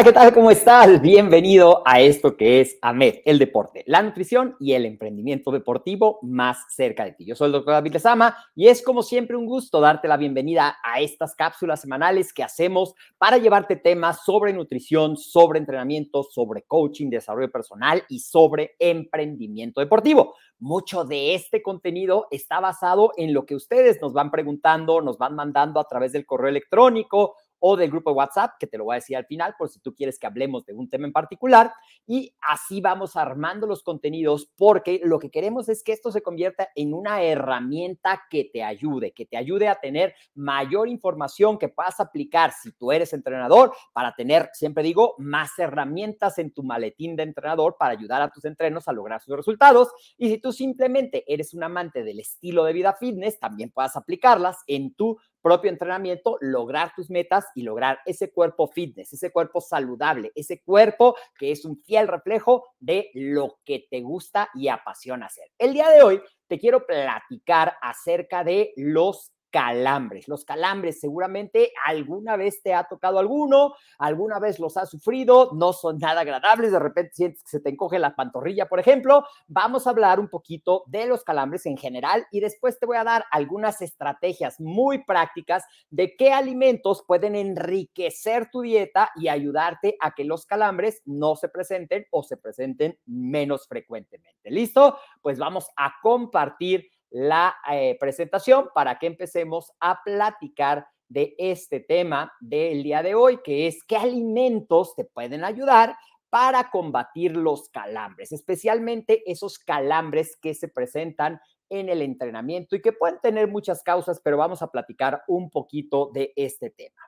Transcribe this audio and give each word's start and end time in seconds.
Hola, 0.00 0.08
¿qué 0.08 0.14
tal? 0.14 0.32
¿Cómo 0.32 0.50
estás? 0.50 1.02
Bienvenido 1.02 1.82
a 1.84 2.00
esto 2.00 2.34
que 2.34 2.62
es 2.62 2.78
AMED, 2.80 3.16
el 3.26 3.38
deporte, 3.38 3.84
la 3.86 4.00
nutrición 4.00 4.56
y 4.58 4.72
el 4.72 4.86
emprendimiento 4.86 5.50
deportivo 5.50 6.20
más 6.22 6.64
cerca 6.74 7.04
de 7.04 7.12
ti. 7.12 7.26
Yo 7.26 7.36
soy 7.36 7.48
el 7.48 7.52
doctor 7.52 7.74
David 7.74 7.92
Lezama 7.92 8.34
y 8.54 8.68
es 8.68 8.82
como 8.82 9.02
siempre 9.02 9.36
un 9.36 9.44
gusto 9.44 9.78
darte 9.78 10.08
la 10.08 10.16
bienvenida 10.16 10.78
a 10.82 11.00
estas 11.00 11.34
cápsulas 11.34 11.82
semanales 11.82 12.32
que 12.32 12.42
hacemos 12.42 12.94
para 13.18 13.36
llevarte 13.36 13.76
temas 13.76 14.24
sobre 14.24 14.54
nutrición, 14.54 15.18
sobre 15.18 15.58
entrenamiento, 15.58 16.22
sobre 16.22 16.62
coaching, 16.62 17.10
desarrollo 17.10 17.50
personal 17.50 18.02
y 18.08 18.20
sobre 18.20 18.76
emprendimiento 18.78 19.82
deportivo. 19.82 20.34
Mucho 20.60 21.04
de 21.04 21.34
este 21.34 21.60
contenido 21.60 22.26
está 22.30 22.58
basado 22.58 23.12
en 23.18 23.34
lo 23.34 23.44
que 23.44 23.54
ustedes 23.54 24.00
nos 24.00 24.14
van 24.14 24.30
preguntando, 24.30 25.02
nos 25.02 25.18
van 25.18 25.34
mandando 25.34 25.78
a 25.78 25.84
través 25.84 26.12
del 26.12 26.24
correo 26.24 26.48
electrónico 26.48 27.36
o 27.60 27.76
del 27.76 27.90
grupo 27.90 28.10
de 28.10 28.16
WhatsApp, 28.16 28.54
que 28.58 28.66
te 28.66 28.78
lo 28.78 28.84
voy 28.84 28.94
a 28.94 28.96
decir 28.96 29.16
al 29.16 29.26
final, 29.26 29.54
por 29.58 29.68
si 29.68 29.80
tú 29.80 29.94
quieres 29.94 30.18
que 30.18 30.26
hablemos 30.26 30.66
de 30.66 30.74
un 30.74 30.88
tema 30.88 31.06
en 31.06 31.12
particular. 31.12 31.72
Y 32.06 32.34
así 32.40 32.80
vamos 32.80 33.16
armando 33.16 33.66
los 33.66 33.82
contenidos, 33.82 34.50
porque 34.56 35.00
lo 35.04 35.18
que 35.18 35.30
queremos 35.30 35.68
es 35.68 35.82
que 35.82 35.92
esto 35.92 36.10
se 36.10 36.22
convierta 36.22 36.68
en 36.74 36.94
una 36.94 37.22
herramienta 37.22 38.22
que 38.30 38.44
te 38.44 38.62
ayude, 38.62 39.12
que 39.12 39.26
te 39.26 39.36
ayude 39.36 39.68
a 39.68 39.78
tener 39.78 40.14
mayor 40.34 40.88
información 40.88 41.58
que 41.58 41.68
puedas 41.68 42.00
aplicar 42.00 42.52
si 42.52 42.72
tú 42.72 42.92
eres 42.92 43.12
entrenador, 43.12 43.72
para 43.92 44.14
tener, 44.14 44.50
siempre 44.52 44.82
digo, 44.82 45.14
más 45.18 45.58
herramientas 45.58 46.38
en 46.38 46.52
tu 46.52 46.62
maletín 46.62 47.16
de 47.16 47.24
entrenador 47.24 47.76
para 47.78 47.92
ayudar 47.92 48.22
a 48.22 48.30
tus 48.30 48.44
entrenos 48.44 48.88
a 48.88 48.92
lograr 48.92 49.20
sus 49.20 49.36
resultados. 49.36 49.88
Y 50.16 50.28
si 50.28 50.38
tú 50.38 50.52
simplemente 50.52 51.24
eres 51.32 51.54
un 51.54 51.62
amante 51.62 52.02
del 52.02 52.20
estilo 52.20 52.64
de 52.64 52.72
vida 52.72 52.94
fitness, 52.94 53.38
también 53.38 53.70
puedas 53.70 53.96
aplicarlas 53.96 54.58
en 54.66 54.94
tu 54.94 55.18
propio 55.42 55.70
entrenamiento, 55.70 56.36
lograr 56.40 56.92
tus 56.94 57.10
metas 57.10 57.46
y 57.54 57.62
lograr 57.62 58.00
ese 58.06 58.32
cuerpo 58.32 58.68
fitness, 58.68 59.12
ese 59.12 59.30
cuerpo 59.30 59.60
saludable, 59.60 60.32
ese 60.34 60.62
cuerpo 60.62 61.16
que 61.38 61.52
es 61.52 61.64
un 61.64 61.82
fiel 61.82 62.08
reflejo 62.08 62.66
de 62.78 63.10
lo 63.14 63.58
que 63.64 63.86
te 63.90 64.00
gusta 64.00 64.50
y 64.54 64.68
apasiona 64.68 65.26
hacer. 65.26 65.50
El 65.58 65.72
día 65.72 65.88
de 65.90 66.02
hoy 66.02 66.22
te 66.46 66.58
quiero 66.58 66.86
platicar 66.86 67.74
acerca 67.80 68.44
de 68.44 68.72
los 68.76 69.32
calambres. 69.50 70.28
Los 70.28 70.44
calambres 70.44 71.00
seguramente 71.00 71.72
alguna 71.84 72.36
vez 72.36 72.62
te 72.62 72.74
ha 72.74 72.84
tocado 72.84 73.18
alguno, 73.18 73.74
alguna 73.98 74.38
vez 74.38 74.58
los 74.58 74.76
has 74.76 74.90
sufrido, 74.90 75.50
no 75.54 75.72
son 75.72 75.98
nada 75.98 76.22
agradables, 76.22 76.72
de 76.72 76.78
repente 76.78 77.12
sientes 77.14 77.42
que 77.42 77.50
se 77.50 77.60
te 77.60 77.70
encoge 77.70 77.98
la 77.98 78.14
pantorrilla, 78.14 78.68
por 78.68 78.80
ejemplo. 78.80 79.24
Vamos 79.48 79.86
a 79.86 79.90
hablar 79.90 80.20
un 80.20 80.28
poquito 80.28 80.84
de 80.86 81.06
los 81.06 81.24
calambres 81.24 81.66
en 81.66 81.76
general 81.76 82.26
y 82.30 82.40
después 82.40 82.78
te 82.78 82.86
voy 82.86 82.96
a 82.96 83.04
dar 83.04 83.24
algunas 83.30 83.82
estrategias 83.82 84.60
muy 84.60 85.04
prácticas 85.04 85.64
de 85.90 86.16
qué 86.16 86.32
alimentos 86.32 87.04
pueden 87.06 87.34
enriquecer 87.34 88.50
tu 88.50 88.62
dieta 88.62 89.10
y 89.16 89.28
ayudarte 89.28 89.96
a 90.00 90.12
que 90.12 90.24
los 90.24 90.46
calambres 90.46 91.02
no 91.04 91.36
se 91.36 91.48
presenten 91.48 92.06
o 92.10 92.22
se 92.22 92.36
presenten 92.36 92.98
menos 93.06 93.66
frecuentemente. 93.66 94.50
¿Listo? 94.50 94.98
Pues 95.20 95.38
vamos 95.38 95.68
a 95.76 95.94
compartir 96.02 96.88
la 97.10 97.56
eh, 97.70 97.96
presentación 97.98 98.68
para 98.74 98.98
que 98.98 99.06
empecemos 99.06 99.72
a 99.80 100.02
platicar 100.04 100.86
de 101.08 101.34
este 101.38 101.80
tema 101.80 102.32
del 102.40 102.82
día 102.82 103.02
de 103.02 103.14
hoy, 103.14 103.40
que 103.42 103.66
es 103.66 103.82
qué 103.84 103.96
alimentos 103.96 104.94
te 104.94 105.04
pueden 105.04 105.44
ayudar 105.44 105.96
para 106.30 106.70
combatir 106.70 107.36
los 107.36 107.68
calambres, 107.68 108.30
especialmente 108.30 109.28
esos 109.30 109.58
calambres 109.58 110.36
que 110.40 110.54
se 110.54 110.68
presentan 110.68 111.40
en 111.68 111.88
el 111.88 112.02
entrenamiento 112.02 112.76
y 112.76 112.80
que 112.80 112.92
pueden 112.92 113.20
tener 113.20 113.48
muchas 113.48 113.82
causas, 113.82 114.20
pero 114.22 114.36
vamos 114.36 114.62
a 114.62 114.70
platicar 114.70 115.22
un 115.26 115.50
poquito 115.50 116.10
de 116.12 116.32
este 116.36 116.70
tema. 116.70 117.00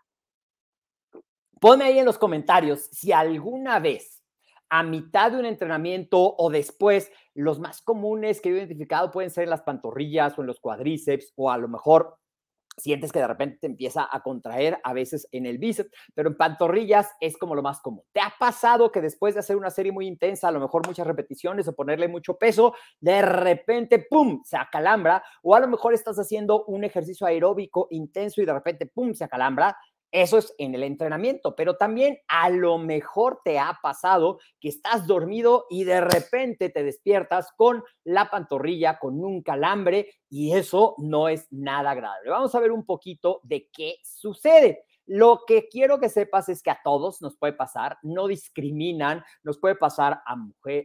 Ponme 1.61 1.85
ahí 1.85 1.99
en 2.01 2.05
los 2.05 2.19
comentarios 2.19 2.89
si 2.91 3.13
alguna 3.13 3.79
vez 3.79 4.22
a 4.73 4.83
mitad 4.83 5.31
de 5.31 5.39
un 5.39 5.45
entrenamiento 5.45 6.35
o 6.39 6.49
después, 6.49 7.13
los 7.35 7.61
más 7.61 7.83
comunes 7.83 8.41
que 8.41 8.49
he 8.49 8.53
identificado 8.53 9.11
pueden 9.11 9.31
ser 9.31 9.45
en 9.45 9.51
las 9.51 9.61
pantorrillas 9.61 10.39
o 10.39 10.41
en 10.41 10.47
los 10.47 10.61
cuadríceps 10.61 11.35
o 11.37 11.51
a 11.51 11.59
lo 11.59 11.69
mejor 11.69 12.17
sientes 12.79 13.13
que 13.13 13.19
de 13.19 13.29
repente 13.29 13.59
te 13.61 13.67
empieza 13.67 14.09
a 14.11 14.23
contraer 14.23 14.79
a 14.83 14.95
veces 14.95 15.29
en 15.31 15.45
el 15.45 15.59
bíceps, 15.59 15.91
pero 16.15 16.31
en 16.31 16.39
pantorrillas 16.39 17.11
es 17.21 17.37
como 17.37 17.55
lo 17.55 17.63
más 17.63 17.81
común. 17.81 18.03
¿Te 18.13 18.21
ha 18.23 18.33
pasado 18.39 18.91
que 18.91 19.03
después 19.03 19.35
de 19.35 19.41
hacer 19.41 19.57
una 19.57 19.69
serie 19.69 19.93
muy 19.93 20.07
intensa, 20.07 20.49
a 20.49 20.53
lo 20.53 20.61
mejor 20.61 20.87
muchas 20.87 21.07
repeticiones 21.07 21.69
o 21.69 21.75
ponerle 21.75 22.09
mucho 22.09 22.39
peso, 22.39 22.75
de 22.99 23.21
repente, 23.21 24.07
¡pum!, 24.09 24.41
se 24.43 24.57
acalambra? 24.57 25.23
O 25.43 25.55
a 25.55 25.61
lo 25.61 25.69
mejor 25.69 25.93
estás 25.93 26.17
haciendo 26.19 26.65
un 26.65 26.85
ejercicio 26.85 27.27
aeróbico 27.27 27.89
intenso 27.91 28.41
y 28.41 28.47
de 28.47 28.55
repente, 28.55 28.87
¡pum!, 28.87 29.13
se 29.13 29.25
acalambra. 29.25 29.77
Eso 30.13 30.37
es 30.37 30.55
en 30.59 30.75
el 30.75 30.83
entrenamiento, 30.83 31.57
pero 31.57 31.77
también 31.79 32.19
a 32.29 32.51
lo 32.51 32.77
mejor 32.77 33.41
te 33.43 33.59
ha 33.59 33.79
pasado 33.83 34.39
que 34.61 34.69
estás 34.69 35.07
dormido 35.07 35.65
y 35.71 35.85
de 35.85 36.03
repente 36.03 36.69
te 36.69 36.85
despiertas 36.85 37.51
con 37.57 37.83
la 38.05 38.31
pantorrilla, 38.31 38.99
con 38.99 39.25
un 39.25 39.43
calambre 39.43 40.11
y 40.29 40.53
eso 40.53 40.97
no 40.99 41.31
es 41.31 41.49
nada 41.51 41.93
agradable. 41.93 42.29
Vamos 42.29 42.55
a 42.55 42.61
ver 42.61 42.73
un 42.73 42.85
poquito 42.85 43.41
de 43.43 43.71
qué 43.73 43.97
sucede. 44.05 44.85
Lo 45.07 45.41
que 45.47 45.69
quiero 45.69 45.99
que 45.99 46.09
sepas 46.09 46.49
es 46.49 46.63
que 46.63 46.71
a 46.71 46.81
todos 46.85 47.21
nos 47.23 47.37
puede 47.37 47.55
pasar, 47.55 47.99
no 48.03 48.29
discriminan, 48.29 49.25
nos 49.43 49.59
puede 49.59 49.75
pasar 49.75 50.21
a, 50.25 50.37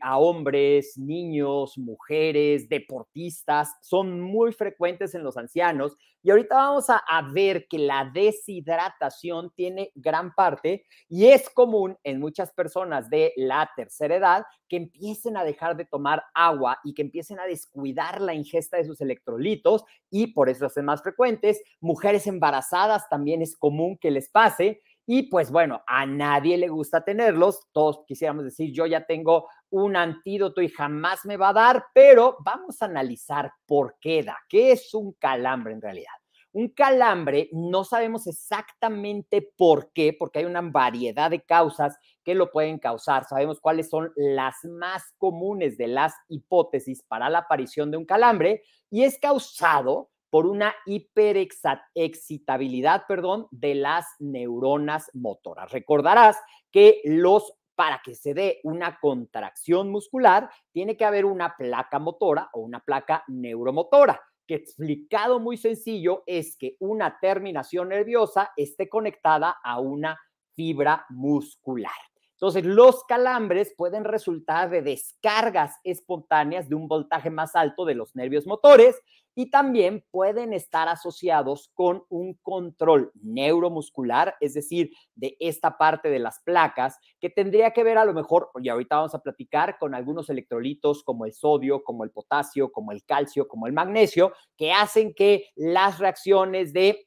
a 0.01 0.17
hombres, 0.17 0.97
niños, 0.97 1.77
mujeres, 1.77 2.67
deportistas, 2.67 3.75
son 3.81 4.19
muy 4.19 4.53
frecuentes 4.53 5.13
en 5.13 5.23
los 5.23 5.37
ancianos 5.37 5.97
Y 6.27 6.29
ahorita 6.29 6.55
vamos 6.55 6.89
a, 6.89 7.01
ver 7.31 7.69
que 7.69 7.77
la 7.77 8.11
deshidratación 8.13 9.49
tiene 9.55 9.93
gran 9.95 10.35
parte 10.35 10.83
y 11.07 11.27
es 11.27 11.49
común 11.49 11.97
en 12.03 12.19
muchas 12.19 12.51
personas 12.51 13.09
de 13.09 13.31
la 13.37 13.71
tercera 13.77 14.17
edad 14.17 14.45
que 14.67 14.75
empiecen 14.75 15.37
a 15.37 15.45
dejar 15.45 15.77
de 15.77 15.85
tomar 15.85 16.21
agua 16.33 16.79
y 16.83 16.93
que 16.93 17.03
empiecen 17.03 17.39
a 17.39 17.45
descuidar 17.45 18.19
la 18.19 18.33
ingesta 18.33 18.75
de 18.75 18.83
sus 18.83 18.99
electrolitos 18.99 19.85
y 20.09 20.33
por 20.33 20.49
eso 20.49 20.65
hacen 20.65 20.83
más 20.83 21.01
frecuentes. 21.01 21.61
Mujeres 21.79 22.27
embarazadas 22.27 23.07
también 23.07 23.41
es 23.41 23.55
común 23.55 23.97
que 23.97 24.11
les 24.11 24.29
pase. 24.29 24.81
Y 25.09 25.23
pues 25.23 25.51
bueno, 25.51 25.81
a 25.87 26.05
nadie 26.05 26.57
le 26.57 26.67
gusta 26.67 27.05
tenerlos. 27.05 27.61
Todos 27.71 28.03
quisiéramos 28.05 28.43
decir, 28.43 28.73
yo 28.73 28.85
ya 28.85 29.05
tengo 29.05 29.47
un 29.69 29.95
antídoto 29.95 30.61
y 30.61 30.67
jamás 30.67 31.25
me 31.25 31.37
va 31.37 31.49
a 31.49 31.53
dar, 31.53 31.85
pero 31.93 32.35
vamos 32.43 32.81
a 32.81 32.85
analizar 32.85 33.53
por 33.65 33.95
qué 34.01 34.21
da. 34.21 34.37
¿Qué 34.49 34.73
es 34.73 34.93
un 34.93 35.13
calambre 35.13 35.71
en 35.71 35.81
realidad? 35.81 36.11
Un 36.51 36.69
calambre 36.69 37.49
no 37.53 37.85
sabemos 37.85 38.27
exactamente 38.27 39.47
por 39.55 39.93
qué, 39.93 40.13
porque 40.17 40.39
hay 40.39 40.45
una 40.45 40.61
variedad 40.61 41.31
de 41.31 41.41
causas 41.41 41.97
que 42.25 42.35
lo 42.35 42.51
pueden 42.51 42.77
causar. 42.77 43.23
Sabemos 43.23 43.61
cuáles 43.61 43.89
son 43.89 44.11
las 44.17 44.55
más 44.65 45.13
comunes 45.17 45.77
de 45.77 45.87
las 45.87 46.13
hipótesis 46.27 47.01
para 47.07 47.29
la 47.29 47.39
aparición 47.39 47.91
de 47.91 47.97
un 47.97 48.05
calambre 48.05 48.63
y 48.89 49.03
es 49.03 49.17
causado 49.19 50.09
por 50.29 50.45
una 50.45 50.75
hiperexcitabilidad, 50.85 53.05
perdón, 53.07 53.47
de 53.51 53.75
las 53.75 54.05
neuronas 54.19 55.09
motoras. 55.13 55.71
Recordarás 55.71 56.37
que 56.71 56.99
los 57.05 57.53
para 57.77 58.01
que 58.03 58.15
se 58.15 58.33
dé 58.33 58.59
una 58.63 58.99
contracción 58.99 59.91
muscular, 59.91 60.49
tiene 60.71 60.97
que 60.97 61.05
haber 61.05 61.25
una 61.25 61.55
placa 61.55 61.99
motora 61.99 62.49
o 62.53 62.61
una 62.61 62.79
placa 62.79 63.23
neuromotora, 63.27 64.19
que 64.47 64.55
explicado 64.55 65.39
muy 65.39 65.57
sencillo 65.57 66.23
es 66.25 66.57
que 66.57 66.75
una 66.79 67.19
terminación 67.19 67.89
nerviosa 67.89 68.51
esté 68.57 68.89
conectada 68.89 69.57
a 69.63 69.79
una 69.79 70.19
fibra 70.55 71.05
muscular. 71.09 71.91
Entonces, 72.37 72.65
los 72.65 73.03
calambres 73.05 73.73
pueden 73.75 74.03
resultar 74.03 74.69
de 74.69 74.83
descargas 74.83 75.75
espontáneas 75.83 76.69
de 76.69 76.75
un 76.75 76.87
voltaje 76.87 77.31
más 77.31 77.55
alto 77.55 77.83
de 77.83 77.95
los 77.95 78.15
nervios 78.15 78.45
motores 78.45 79.01
y 79.33 79.49
también 79.49 80.03
pueden 80.11 80.53
estar 80.53 80.87
asociados 80.87 81.71
con 81.73 82.03
un 82.09 82.35
control 82.43 83.11
neuromuscular, 83.21 84.35
es 84.39 84.53
decir, 84.53 84.91
de 85.15 85.35
esta 85.39 85.77
parte 85.77 86.09
de 86.09 86.19
las 86.19 86.39
placas, 86.43 86.99
que 87.19 87.29
tendría 87.29 87.71
que 87.71 87.83
ver 87.83 87.97
a 87.97 88.05
lo 88.05 88.13
mejor, 88.13 88.49
y 88.61 88.69
ahorita 88.69 88.97
vamos 88.97 89.15
a 89.15 89.21
platicar, 89.21 89.77
con 89.79 89.95
algunos 89.95 90.29
electrolitos 90.29 91.03
como 91.03 91.25
el 91.25 91.33
sodio, 91.33 91.83
como 91.83 92.03
el 92.03 92.11
potasio, 92.11 92.71
como 92.71 92.91
el 92.91 93.03
calcio, 93.03 93.47
como 93.47 93.67
el 93.67 93.73
magnesio, 93.73 94.33
que 94.57 94.71
hacen 94.71 95.13
que 95.13 95.45
las 95.55 95.99
reacciones 95.99 96.73
de 96.73 97.06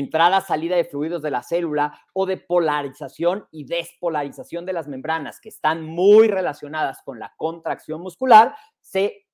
entrada, 0.00 0.40
salida 0.40 0.76
de 0.76 0.84
fluidos 0.84 1.22
de 1.22 1.30
la 1.30 1.42
célula 1.42 1.98
o 2.12 2.26
de 2.26 2.38
polarización 2.38 3.46
y 3.50 3.64
despolarización 3.64 4.64
de 4.64 4.72
las 4.72 4.88
membranas 4.88 5.40
que 5.40 5.48
están 5.48 5.82
muy 5.82 6.28
relacionadas 6.28 7.02
con 7.04 7.18
la 7.18 7.34
contracción 7.36 8.00
muscular, 8.00 8.54
se 8.80 9.26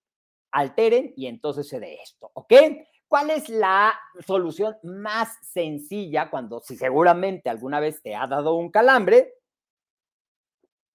alteren 0.51 1.13
y 1.17 1.27
entonces 1.27 1.69
se 1.69 1.81
dé 1.81 1.99
esto, 2.03 2.31
¿ok? 2.35 2.53
¿Cuál 3.07 3.31
es 3.31 3.49
la 3.49 3.99
solución 4.27 4.77
más 4.83 5.39
sencilla 5.43 6.29
cuando, 6.31 6.61
si 6.61 6.77
seguramente 6.77 7.49
alguna 7.49 7.81
vez 7.81 8.03
te 8.03 8.15
ha 8.15 8.27
dado 8.27 8.55
un 8.55 8.71
calambre? 8.71 9.35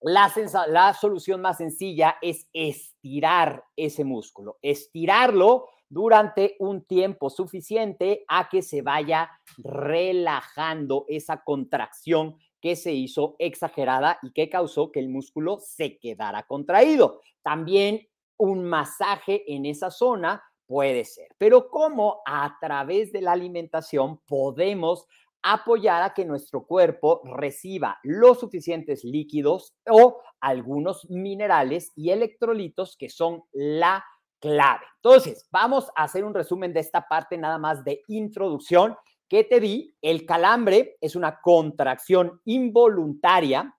La, 0.02 0.32
la 0.68 0.94
solución 0.94 1.42
más 1.42 1.58
sencilla 1.58 2.18
es 2.22 2.48
estirar 2.54 3.64
ese 3.76 4.04
músculo, 4.04 4.60
estirarlo 4.62 5.70
durante 5.94 6.56
un 6.60 6.86
tiempo 6.86 7.30
suficiente 7.30 8.26
a 8.28 8.50
que 8.50 8.64
se 8.64 8.82
vaya 8.82 9.30
relajando 9.58 11.06
esa 11.08 11.44
contracción 11.44 12.36
que 12.60 12.76
se 12.76 12.94
hizo 12.94 13.36
exagerada 13.38 14.18
y 14.24 14.32
que 14.32 14.50
causó 14.50 14.92
que 14.92 15.00
el 15.00 15.10
músculo 15.10 15.60
se 15.60 16.00
quedara 16.00 16.44
contraído. 16.44 17.22
También 17.44 18.08
un 18.38 18.64
masaje 18.64 19.44
en 19.54 19.66
esa 19.66 19.92
zona 19.92 20.44
puede 20.66 21.06
ser, 21.06 21.28
pero 21.38 21.70
¿cómo 21.70 22.22
a 22.26 22.58
través 22.60 23.12
de 23.12 23.22
la 23.22 23.34
alimentación 23.34 24.20
podemos 24.26 25.06
apoyar 25.44 26.02
a 26.02 26.14
que 26.14 26.26
nuestro 26.26 26.66
cuerpo 26.66 27.22
reciba 27.26 28.00
los 28.02 28.40
suficientes 28.40 29.04
líquidos 29.04 29.76
o 29.88 30.22
algunos 30.40 31.08
minerales 31.10 31.92
y 31.96 32.10
electrolitos 32.10 32.96
que 32.98 33.10
son 33.10 33.44
la 33.52 34.04
clave. 34.44 34.86
Entonces, 34.98 35.48
vamos 35.52 35.90
a 35.96 36.04
hacer 36.04 36.26
un 36.26 36.34
resumen 36.34 36.74
de 36.74 36.82
esta 36.82 37.08
parte 37.08 37.38
nada 37.38 37.58
más 37.58 37.86
de 37.86 38.02
introducción 38.10 38.94
que 39.30 39.46
te 39.46 39.62
di. 39.62 39.96
El 40.02 40.26
calambre 40.26 40.98
es 41.00 41.16
una 41.16 41.40
contracción 41.40 42.42
involuntaria 42.44 43.74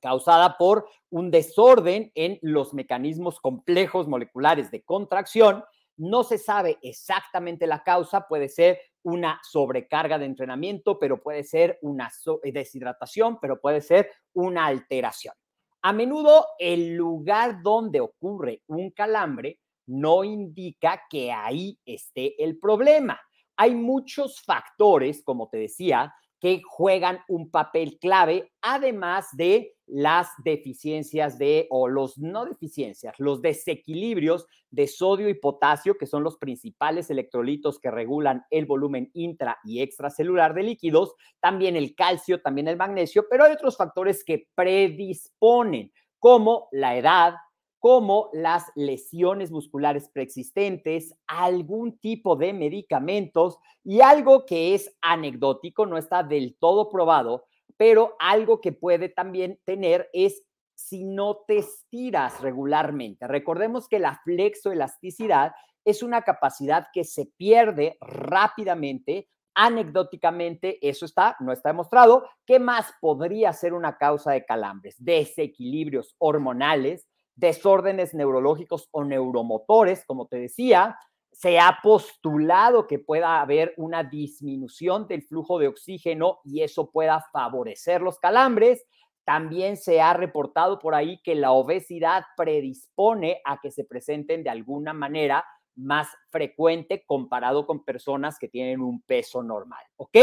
causada 0.00 0.56
por 0.56 0.86
un 1.10 1.32
desorden 1.32 2.12
en 2.14 2.38
los 2.40 2.72
mecanismos 2.72 3.40
complejos 3.40 4.06
moleculares 4.06 4.70
de 4.70 4.84
contracción. 4.84 5.64
No 5.96 6.22
se 6.22 6.38
sabe 6.38 6.78
exactamente 6.82 7.66
la 7.66 7.82
causa, 7.82 8.28
puede 8.28 8.48
ser 8.48 8.78
una 9.02 9.40
sobrecarga 9.42 10.20
de 10.20 10.26
entrenamiento, 10.26 11.00
pero 11.00 11.20
puede 11.20 11.42
ser 11.42 11.80
una 11.82 12.08
deshidratación, 12.44 13.40
pero 13.40 13.60
puede 13.60 13.80
ser 13.80 14.08
una 14.34 14.66
alteración. 14.66 15.34
A 15.82 15.92
menudo 15.92 16.46
el 16.60 16.94
lugar 16.94 17.60
donde 17.60 18.00
ocurre 18.00 18.62
un 18.68 18.92
calambre 18.92 19.58
no 19.90 20.24
indica 20.24 21.02
que 21.10 21.32
ahí 21.32 21.78
esté 21.84 22.42
el 22.42 22.58
problema. 22.58 23.20
Hay 23.56 23.74
muchos 23.74 24.40
factores, 24.40 25.22
como 25.24 25.48
te 25.48 25.58
decía, 25.58 26.14
que 26.40 26.62
juegan 26.66 27.20
un 27.28 27.50
papel 27.50 27.98
clave, 28.00 28.50
además 28.62 29.26
de 29.32 29.74
las 29.86 30.28
deficiencias 30.42 31.36
de, 31.36 31.66
o 31.68 31.88
los 31.88 32.16
no 32.16 32.46
deficiencias, 32.46 33.14
los 33.18 33.42
desequilibrios 33.42 34.46
de 34.70 34.86
sodio 34.86 35.28
y 35.28 35.34
potasio, 35.34 35.98
que 35.98 36.06
son 36.06 36.22
los 36.22 36.38
principales 36.38 37.10
electrolitos 37.10 37.78
que 37.78 37.90
regulan 37.90 38.44
el 38.50 38.64
volumen 38.64 39.10
intra 39.12 39.58
y 39.64 39.82
extracelular 39.82 40.54
de 40.54 40.62
líquidos, 40.62 41.14
también 41.40 41.76
el 41.76 41.94
calcio, 41.94 42.40
también 42.40 42.68
el 42.68 42.78
magnesio, 42.78 43.26
pero 43.28 43.44
hay 43.44 43.52
otros 43.52 43.76
factores 43.76 44.24
que 44.24 44.46
predisponen, 44.54 45.92
como 46.18 46.68
la 46.70 46.96
edad, 46.96 47.34
como 47.80 48.28
las 48.32 48.70
lesiones 48.76 49.50
musculares 49.50 50.08
preexistentes, 50.10 51.14
algún 51.26 51.98
tipo 51.98 52.36
de 52.36 52.52
medicamentos 52.52 53.58
y 53.82 54.02
algo 54.02 54.44
que 54.46 54.74
es 54.74 54.94
anecdótico, 55.00 55.86
no 55.86 55.96
está 55.96 56.22
del 56.22 56.56
todo 56.58 56.90
probado, 56.90 57.46
pero 57.78 58.14
algo 58.18 58.60
que 58.60 58.72
puede 58.72 59.08
también 59.08 59.58
tener 59.64 60.10
es 60.12 60.44
si 60.74 61.04
no 61.04 61.38
te 61.46 61.58
estiras 61.58 62.40
regularmente. 62.42 63.26
Recordemos 63.26 63.88
que 63.88 63.98
la 63.98 64.20
flexoelasticidad 64.24 65.52
es 65.84 66.02
una 66.02 66.22
capacidad 66.22 66.88
que 66.92 67.04
se 67.04 67.26
pierde 67.36 67.96
rápidamente 68.00 69.28
anecdóticamente, 69.54 70.78
eso 70.86 71.04
está, 71.04 71.36
no 71.40 71.52
está 71.52 71.70
demostrado. 71.70 72.28
¿Qué 72.46 72.58
más 72.58 72.92
podría 73.00 73.52
ser 73.52 73.74
una 73.74 73.98
causa 73.98 74.32
de 74.32 74.44
calambres? 74.44 74.96
Desequilibrios 74.98 76.14
hormonales, 76.18 77.09
desórdenes 77.40 78.14
neurológicos 78.14 78.88
o 78.92 79.02
neuromotores, 79.02 80.04
como 80.04 80.26
te 80.26 80.36
decía, 80.36 80.98
se 81.32 81.58
ha 81.58 81.78
postulado 81.82 82.86
que 82.86 82.98
pueda 82.98 83.40
haber 83.40 83.72
una 83.78 84.04
disminución 84.04 85.08
del 85.08 85.22
flujo 85.22 85.58
de 85.58 85.68
oxígeno 85.68 86.40
y 86.44 86.62
eso 86.62 86.90
pueda 86.90 87.24
favorecer 87.32 88.02
los 88.02 88.18
calambres. 88.18 88.84
También 89.24 89.76
se 89.76 90.00
ha 90.00 90.12
reportado 90.12 90.78
por 90.78 90.94
ahí 90.94 91.20
que 91.22 91.34
la 91.34 91.52
obesidad 91.52 92.24
predispone 92.36 93.40
a 93.44 93.58
que 93.60 93.70
se 93.70 93.84
presenten 93.84 94.42
de 94.42 94.50
alguna 94.50 94.92
manera 94.92 95.44
más 95.76 96.08
frecuente 96.30 97.04
comparado 97.06 97.66
con 97.66 97.84
personas 97.84 98.38
que 98.38 98.48
tienen 98.48 98.82
un 98.82 99.00
peso 99.02 99.42
normal, 99.42 99.82
¿ok? 99.96 100.16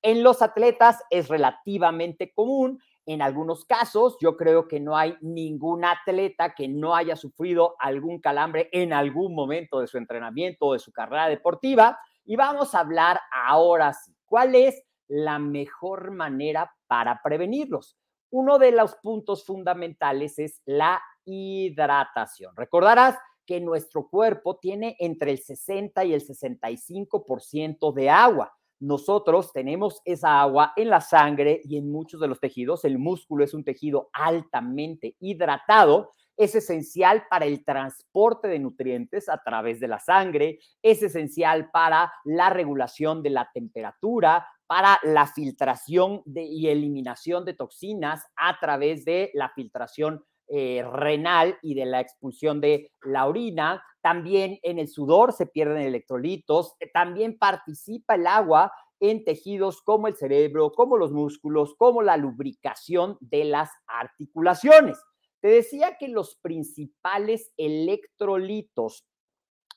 En 0.00 0.22
los 0.22 0.40
atletas 0.40 1.02
es 1.10 1.28
relativamente 1.28 2.32
común 2.32 2.80
en 3.06 3.22
algunos 3.22 3.64
casos, 3.64 4.16
yo 4.20 4.36
creo 4.36 4.68
que 4.68 4.78
no 4.78 4.96
hay 4.96 5.16
ningún 5.20 5.84
atleta 5.84 6.54
que 6.54 6.68
no 6.68 6.94
haya 6.94 7.16
sufrido 7.16 7.74
algún 7.78 8.20
calambre 8.20 8.68
en 8.72 8.92
algún 8.92 9.34
momento 9.34 9.80
de 9.80 9.88
su 9.88 9.98
entrenamiento 9.98 10.66
o 10.66 10.72
de 10.74 10.78
su 10.78 10.92
carrera 10.92 11.28
deportiva. 11.28 11.98
Y 12.24 12.36
vamos 12.36 12.74
a 12.74 12.80
hablar 12.80 13.20
ahora 13.32 13.92
sí, 13.92 14.14
¿cuál 14.24 14.54
es 14.54 14.82
la 15.08 15.38
mejor 15.38 16.12
manera 16.12 16.72
para 16.86 17.20
prevenirlos? 17.22 17.96
Uno 18.30 18.58
de 18.58 18.70
los 18.70 18.94
puntos 18.96 19.44
fundamentales 19.44 20.38
es 20.38 20.62
la 20.64 21.02
hidratación. 21.24 22.54
Recordarás 22.56 23.18
que 23.44 23.60
nuestro 23.60 24.08
cuerpo 24.08 24.58
tiene 24.58 24.96
entre 25.00 25.32
el 25.32 25.38
60 25.38 26.04
y 26.04 26.14
el 26.14 26.24
65% 26.24 27.92
de 27.92 28.08
agua 28.08 28.56
nosotros 28.82 29.52
tenemos 29.52 30.02
esa 30.04 30.40
agua 30.40 30.72
en 30.76 30.90
la 30.90 31.00
sangre 31.00 31.60
y 31.64 31.76
en 31.76 31.90
muchos 31.90 32.20
de 32.20 32.28
los 32.28 32.40
tejidos. 32.40 32.84
El 32.84 32.98
músculo 32.98 33.44
es 33.44 33.54
un 33.54 33.64
tejido 33.64 34.10
altamente 34.12 35.16
hidratado 35.20 36.10
es 36.36 36.54
esencial 36.54 37.24
para 37.28 37.44
el 37.44 37.64
transporte 37.64 38.48
de 38.48 38.58
nutrientes 38.58 39.28
a 39.28 39.38
través 39.42 39.80
de 39.80 39.88
la 39.88 39.98
sangre, 39.98 40.58
es 40.82 41.02
esencial 41.02 41.70
para 41.70 42.12
la 42.24 42.50
regulación 42.50 43.22
de 43.22 43.30
la 43.30 43.50
temperatura, 43.52 44.46
para 44.66 44.98
la 45.02 45.26
filtración 45.26 46.22
y 46.26 46.68
eliminación 46.68 47.44
de 47.44 47.54
toxinas 47.54 48.24
a 48.36 48.58
través 48.58 49.04
de 49.04 49.30
la 49.34 49.50
filtración 49.50 50.24
eh, 50.48 50.84
renal 50.92 51.58
y 51.62 51.74
de 51.74 51.86
la 51.86 52.00
expulsión 52.00 52.60
de 52.60 52.92
la 53.02 53.26
orina. 53.26 53.82
También 54.00 54.58
en 54.62 54.78
el 54.78 54.88
sudor 54.88 55.32
se 55.32 55.46
pierden 55.46 55.82
electrolitos. 55.82 56.74
También 56.92 57.38
participa 57.38 58.16
el 58.16 58.26
agua 58.26 58.72
en 59.00 59.24
tejidos 59.24 59.82
como 59.82 60.06
el 60.06 60.16
cerebro, 60.16 60.72
como 60.72 60.96
los 60.96 61.12
músculos, 61.12 61.74
como 61.76 62.02
la 62.02 62.16
lubricación 62.16 63.16
de 63.20 63.44
las 63.44 63.70
articulaciones. 63.86 64.98
Te 65.40 65.48
decía 65.48 65.96
que 65.98 66.06
los 66.06 66.36
principales 66.36 67.52
electrolitos 67.56 69.04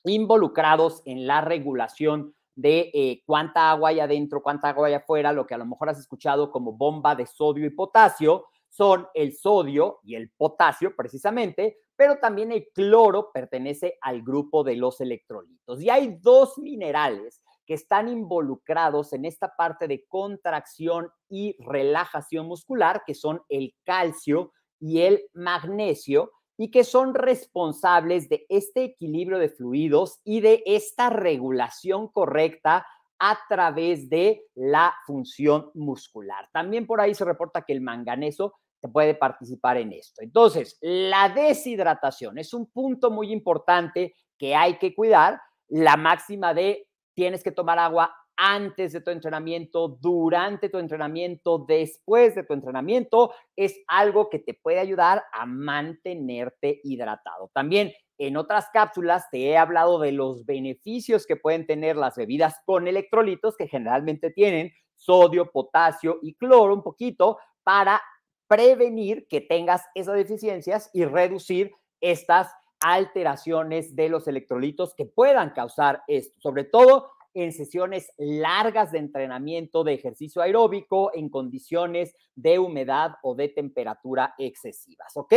involucrados 0.04 1.02
en 1.04 1.26
la 1.26 1.40
regulación 1.40 2.36
de 2.54 2.90
eh, 2.94 3.22
cuánta 3.26 3.70
agua 3.70 3.90
hay 3.90 4.00
adentro, 4.00 4.42
cuánta 4.42 4.70
agua 4.70 4.86
hay 4.88 4.94
afuera, 4.94 5.32
lo 5.32 5.46
que 5.46 5.54
a 5.54 5.58
lo 5.58 5.66
mejor 5.66 5.90
has 5.90 5.98
escuchado 5.98 6.50
como 6.50 6.72
bomba 6.72 7.14
de 7.14 7.26
sodio 7.26 7.66
y 7.66 7.70
potasio, 7.70 8.46
son 8.68 9.06
el 9.14 9.34
sodio 9.34 10.00
y 10.02 10.14
el 10.14 10.30
potasio 10.30 10.94
precisamente, 10.96 11.78
pero 11.96 12.18
también 12.18 12.52
el 12.52 12.68
cloro 12.74 13.30
pertenece 13.32 13.96
al 14.02 14.22
grupo 14.22 14.64
de 14.64 14.76
los 14.76 15.00
electrolitos. 15.00 15.80
Y 15.80 15.90
hay 15.90 16.18
dos 16.20 16.58
minerales 16.58 17.42
que 17.66 17.74
están 17.74 18.08
involucrados 18.08 19.12
en 19.12 19.24
esta 19.24 19.54
parte 19.56 19.88
de 19.88 20.04
contracción 20.06 21.10
y 21.28 21.56
relajación 21.58 22.46
muscular, 22.46 23.02
que 23.06 23.14
son 23.14 23.42
el 23.48 23.74
calcio 23.84 24.52
y 24.78 25.00
el 25.00 25.22
magnesio, 25.32 26.30
y 26.58 26.70
que 26.70 26.84
son 26.84 27.14
responsables 27.14 28.28
de 28.28 28.46
este 28.48 28.84
equilibrio 28.84 29.38
de 29.38 29.50
fluidos 29.50 30.20
y 30.24 30.40
de 30.40 30.62
esta 30.66 31.10
regulación 31.10 32.08
correcta 32.08 32.86
a 33.18 33.38
través 33.48 34.08
de 34.08 34.44
la 34.54 34.94
función 35.06 35.70
muscular. 35.74 36.48
También 36.52 36.86
por 36.86 37.00
ahí 37.00 37.14
se 37.14 37.24
reporta 37.24 37.62
que 37.62 37.72
el 37.72 37.80
manganeso 37.80 38.54
puede 38.88 39.14
participar 39.14 39.76
en 39.76 39.92
esto. 39.92 40.22
Entonces, 40.22 40.78
la 40.80 41.28
deshidratación 41.28 42.38
es 42.38 42.52
un 42.54 42.66
punto 42.66 43.10
muy 43.10 43.32
importante 43.32 44.14
que 44.38 44.54
hay 44.54 44.78
que 44.78 44.94
cuidar. 44.94 45.40
La 45.68 45.96
máxima 45.96 46.54
de 46.54 46.88
tienes 47.14 47.42
que 47.42 47.52
tomar 47.52 47.78
agua 47.78 48.14
antes 48.38 48.92
de 48.92 49.00
tu 49.00 49.10
entrenamiento, 49.10 49.88
durante 49.88 50.68
tu 50.68 50.78
entrenamiento, 50.78 51.64
después 51.66 52.34
de 52.34 52.44
tu 52.44 52.52
entrenamiento, 52.52 53.32
es 53.56 53.80
algo 53.88 54.28
que 54.28 54.38
te 54.38 54.52
puede 54.52 54.78
ayudar 54.78 55.24
a 55.32 55.46
mantenerte 55.46 56.80
hidratado. 56.84 57.50
También 57.54 57.92
en 58.18 58.36
otras 58.36 58.68
cápsulas 58.72 59.28
te 59.30 59.48
he 59.48 59.56
hablado 59.56 59.98
de 59.98 60.12
los 60.12 60.46
beneficios 60.46 61.26
que 61.26 61.36
pueden 61.36 61.66
tener 61.66 61.96
las 61.96 62.16
bebidas 62.16 62.60
con 62.64 62.88
electrolitos 62.88 63.56
que 63.56 63.68
generalmente 63.68 64.30
tienen 64.30 64.72
sodio, 64.94 65.50
potasio 65.50 66.18
y 66.22 66.34
cloro 66.34 66.74
un 66.74 66.82
poquito 66.82 67.38
para 67.62 68.00
prevenir 68.48 69.26
que 69.28 69.40
tengas 69.40 69.82
esas 69.94 70.14
deficiencias 70.14 70.90
y 70.92 71.04
reducir 71.04 71.72
estas 72.00 72.50
alteraciones 72.80 73.96
de 73.96 74.08
los 74.08 74.28
electrolitos 74.28 74.94
que 74.94 75.06
puedan 75.06 75.50
causar 75.50 76.02
esto, 76.06 76.38
sobre 76.40 76.64
todo 76.64 77.10
en 77.34 77.52
sesiones 77.52 78.10
largas 78.16 78.92
de 78.92 78.98
entrenamiento 78.98 79.84
de 79.84 79.92
ejercicio 79.92 80.40
aeróbico 80.40 81.10
en 81.14 81.28
condiciones 81.28 82.14
de 82.34 82.58
humedad 82.58 83.16
o 83.22 83.34
de 83.34 83.50
temperatura 83.50 84.34
excesivas, 84.38 85.14
¿ok? 85.16 85.34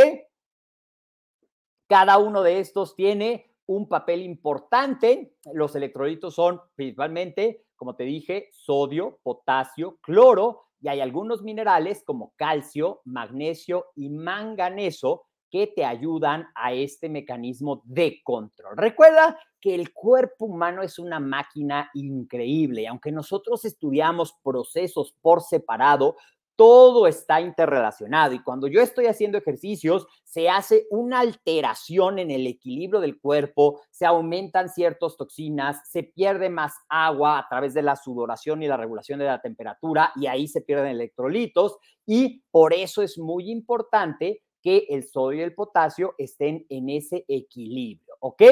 Cada 1.89 2.19
uno 2.19 2.43
de 2.43 2.59
estos 2.59 2.95
tiene 2.95 3.49
un 3.65 3.89
papel 3.89 4.21
importante. 4.21 5.33
Los 5.53 5.75
electrolitos 5.75 6.35
son 6.35 6.61
principalmente, 6.75 7.65
como 7.75 7.95
te 7.95 8.03
dije, 8.03 8.47
sodio, 8.51 9.17
potasio, 9.23 9.97
cloro 10.01 10.65
y 10.79 10.87
hay 10.87 11.01
algunos 11.01 11.41
minerales 11.41 12.03
como 12.05 12.33
calcio, 12.35 13.01
magnesio 13.05 13.87
y 13.95 14.09
manganeso 14.11 15.25
que 15.49 15.65
te 15.65 15.83
ayudan 15.83 16.45
a 16.53 16.73
este 16.73 17.09
mecanismo 17.09 17.81
de 17.85 18.21
control. 18.23 18.77
Recuerda 18.77 19.39
que 19.59 19.73
el 19.73 19.91
cuerpo 19.91 20.45
humano 20.45 20.83
es 20.83 20.99
una 20.99 21.19
máquina 21.19 21.89
increíble. 21.95 22.87
Aunque 22.87 23.11
nosotros 23.11 23.65
estudiamos 23.65 24.35
procesos 24.43 25.15
por 25.21 25.41
separado, 25.41 26.17
todo 26.59 27.07
está 27.07 27.39
interrelacionado 27.39 28.33
y 28.33 28.43
cuando 28.43 28.67
yo 28.67 28.81
estoy 28.81 29.05
haciendo 29.05 29.37
ejercicios, 29.37 30.05
se 30.25 30.49
hace 30.49 30.87
una 30.91 31.21
alteración 31.21 32.19
en 32.19 32.31
el 32.31 32.45
equilibrio 32.47 32.99
del 32.99 33.17
cuerpo, 33.17 33.79
se 33.91 34.05
aumentan 34.05 34.67
ciertas 34.67 35.15
toxinas, 35.15 35.89
se 35.89 36.03
pierde 36.03 36.49
más 36.49 36.73
agua 36.89 37.39
a 37.39 37.47
través 37.47 37.73
de 37.73 37.81
la 37.81 37.95
sudoración 37.95 38.61
y 38.61 38.67
la 38.67 38.75
regulación 38.75 39.19
de 39.19 39.27
la 39.27 39.39
temperatura 39.39 40.11
y 40.17 40.27
ahí 40.27 40.49
se 40.49 40.59
pierden 40.59 40.87
electrolitos 40.87 41.77
y 42.05 42.43
por 42.51 42.73
eso 42.73 43.03
es 43.03 43.17
muy 43.17 43.49
importante 43.49 44.43
que 44.61 44.85
el 44.89 45.07
sodio 45.07 45.39
y 45.39 45.43
el 45.43 45.55
potasio 45.55 46.13
estén 46.17 46.65
en 46.67 46.89
ese 46.89 47.23
equilibrio, 47.29 48.15
¿ok? 48.19 48.43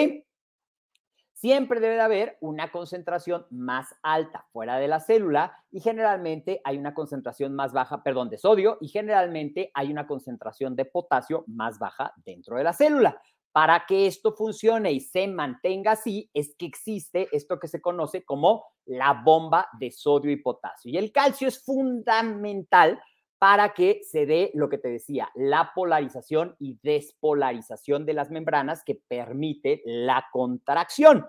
Siempre 1.38 1.80
debe 1.80 1.94
de 1.94 2.02
haber 2.02 2.38
una 2.42 2.72
concentración 2.72 3.46
más 3.52 3.94
alta 4.02 4.48
fuera 4.52 4.80
de 4.80 4.88
la 4.88 5.00
célula 5.00 5.54
y 5.70 5.82
generalmente 5.82 6.62
hay 6.64 6.80
una 6.80 6.96
concentración 6.96 7.54
más 7.54 7.74
baja, 7.74 8.02
perdón, 8.02 8.32
de 8.32 8.40
sodio 8.40 8.80
y 8.82 8.88
generalmente 8.88 9.70
hay 9.76 9.92
una 9.92 10.08
concentración 10.08 10.76
de 10.76 10.86
potasio 10.86 11.44
más 11.46 11.78
baja 11.78 12.12
dentro 12.26 12.58
de 12.58 12.64
la 12.64 12.74
célula. 12.74 13.22
Para 13.52 13.86
que 13.86 14.08
esto 14.08 14.34
funcione 14.34 14.92
y 14.92 15.00
se 15.00 15.28
mantenga 15.28 15.92
así, 15.92 16.28
es 16.34 16.56
que 16.58 16.66
existe 16.66 17.28
esto 17.32 17.60
que 17.60 17.68
se 17.68 17.82
conoce 17.82 18.26
como 18.26 18.66
la 18.86 19.22
bomba 19.24 19.68
de 19.80 19.92
sodio 19.92 20.32
y 20.32 20.38
potasio. 20.38 20.90
Y 20.90 20.98
el 20.98 21.12
calcio 21.12 21.48
es 21.48 21.64
fundamental 21.64 23.00
para 23.40 23.74
que 23.74 24.02
se 24.04 24.26
dé 24.26 24.52
lo 24.54 24.70
que 24.70 24.78
te 24.78 24.90
decía, 24.90 25.30
la 25.36 25.72
polarización 25.76 26.56
y 26.60 26.80
despolarización 26.82 28.06
de 28.06 28.14
las 28.14 28.32
membranas 28.32 28.84
que 28.84 28.96
permite 29.08 29.82
la 29.86 30.26
contracción. 30.32 31.26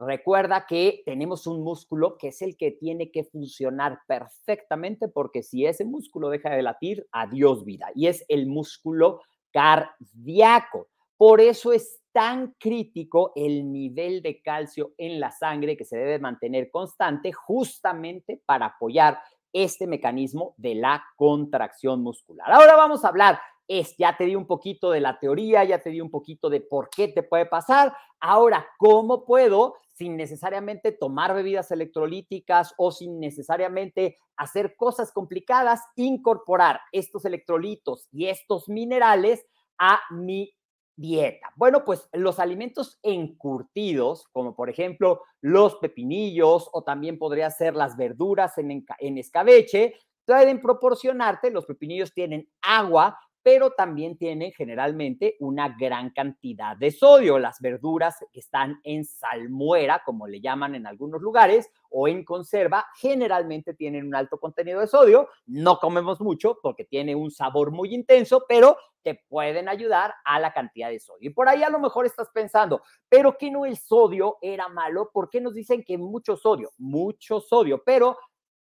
Recuerda 0.00 0.64
que 0.66 1.02
tenemos 1.04 1.48
un 1.48 1.64
músculo 1.64 2.18
que 2.18 2.28
es 2.28 2.40
el 2.42 2.56
que 2.56 2.70
tiene 2.70 3.10
que 3.10 3.24
funcionar 3.24 3.98
perfectamente 4.06 5.08
porque 5.08 5.42
si 5.42 5.66
ese 5.66 5.84
músculo 5.84 6.28
deja 6.28 6.50
de 6.50 6.62
latir, 6.62 7.08
adiós 7.10 7.64
vida. 7.64 7.88
Y 7.96 8.06
es 8.06 8.24
el 8.28 8.46
músculo 8.46 9.20
cardíaco. 9.50 10.88
Por 11.16 11.40
eso 11.40 11.72
es 11.72 12.00
tan 12.12 12.54
crítico 12.60 13.32
el 13.34 13.72
nivel 13.72 14.22
de 14.22 14.40
calcio 14.40 14.92
en 14.98 15.18
la 15.18 15.32
sangre 15.32 15.76
que 15.76 15.84
se 15.84 15.96
debe 15.96 16.20
mantener 16.20 16.70
constante 16.70 17.32
justamente 17.32 18.40
para 18.46 18.66
apoyar 18.66 19.18
este 19.52 19.86
mecanismo 19.86 20.54
de 20.56 20.74
la 20.74 21.04
contracción 21.16 22.02
muscular. 22.02 22.50
Ahora 22.52 22.76
vamos 22.76 23.04
a 23.04 23.08
hablar, 23.08 23.40
es, 23.66 23.94
ya 23.98 24.16
te 24.16 24.24
di 24.24 24.34
un 24.34 24.46
poquito 24.46 24.90
de 24.90 25.00
la 25.00 25.18
teoría, 25.18 25.64
ya 25.64 25.78
te 25.80 25.90
di 25.90 26.00
un 26.00 26.10
poquito 26.10 26.48
de 26.48 26.60
por 26.60 26.88
qué 26.90 27.08
te 27.08 27.22
puede 27.22 27.46
pasar. 27.46 27.94
Ahora, 28.20 28.66
¿cómo 28.78 29.24
puedo, 29.24 29.76
sin 29.92 30.16
necesariamente 30.16 30.92
tomar 30.92 31.34
bebidas 31.34 31.70
electrolíticas 31.70 32.74
o 32.78 32.92
sin 32.92 33.20
necesariamente 33.20 34.16
hacer 34.36 34.76
cosas 34.76 35.12
complicadas, 35.12 35.82
incorporar 35.96 36.80
estos 36.92 37.24
electrolitos 37.24 38.08
y 38.12 38.26
estos 38.28 38.68
minerales 38.68 39.44
a 39.78 40.00
mi 40.10 40.52
dieta? 40.98 41.52
Bueno, 41.56 41.84
pues 41.84 42.08
los 42.12 42.38
alimentos 42.38 42.98
encurtidos, 43.02 44.28
como 44.32 44.54
por 44.54 44.68
ejemplo 44.68 45.22
los 45.40 45.76
pepinillos 45.76 46.68
o 46.72 46.82
también 46.82 47.18
podría 47.18 47.50
ser 47.50 47.74
las 47.74 47.96
verduras 47.96 48.58
en, 48.58 48.84
en 48.98 49.18
escabeche, 49.18 49.94
pueden 50.26 50.60
proporcionarte, 50.60 51.50
los 51.50 51.64
pepinillos 51.64 52.12
tienen 52.12 52.48
agua, 52.60 53.18
pero 53.42 53.70
también 53.70 54.16
tienen 54.16 54.52
generalmente 54.52 55.36
una 55.40 55.76
gran 55.78 56.10
cantidad 56.10 56.76
de 56.76 56.90
sodio. 56.90 57.38
Las 57.38 57.60
verduras 57.60 58.16
que 58.32 58.40
están 58.40 58.80
en 58.84 59.04
salmuera, 59.04 60.02
como 60.04 60.26
le 60.26 60.40
llaman 60.40 60.74
en 60.74 60.86
algunos 60.86 61.20
lugares, 61.20 61.70
o 61.90 62.08
en 62.08 62.24
conserva, 62.24 62.86
generalmente 63.00 63.74
tienen 63.74 64.06
un 64.06 64.14
alto 64.14 64.38
contenido 64.38 64.80
de 64.80 64.86
sodio. 64.86 65.28
No 65.46 65.78
comemos 65.78 66.20
mucho 66.20 66.58
porque 66.62 66.84
tiene 66.84 67.14
un 67.14 67.30
sabor 67.30 67.70
muy 67.70 67.94
intenso, 67.94 68.44
pero 68.48 68.76
te 69.02 69.22
pueden 69.28 69.68
ayudar 69.68 70.14
a 70.24 70.38
la 70.40 70.52
cantidad 70.52 70.90
de 70.90 70.98
sodio. 70.98 71.30
Y 71.30 71.32
por 71.32 71.48
ahí 71.48 71.62
a 71.62 71.70
lo 71.70 71.78
mejor 71.78 72.06
estás 72.06 72.28
pensando, 72.32 72.82
pero 73.08 73.38
que 73.38 73.50
no 73.50 73.64
el 73.64 73.76
sodio 73.76 74.36
era 74.42 74.68
malo? 74.68 75.10
¿Por 75.12 75.30
qué 75.30 75.40
nos 75.40 75.54
dicen 75.54 75.82
que 75.82 75.96
mucho 75.96 76.36
sodio? 76.36 76.70
Mucho 76.78 77.40
sodio, 77.40 77.82
pero 77.84 78.18